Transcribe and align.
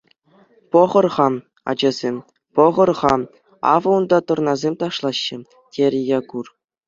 —Пӑхӑр-ха, 0.71 1.27
ачасем, 1.69 2.15
пӑхӑр-ха, 2.55 3.13
авӑ 3.73 3.91
унта 3.99 4.19
тӑрнасем 4.29 4.73
ташлаҫҫӗ,— 4.83 5.37
терӗ 5.77 6.01
Якур. 6.19 6.45